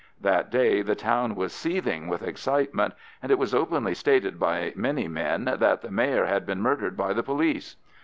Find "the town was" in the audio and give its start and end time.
0.81-1.53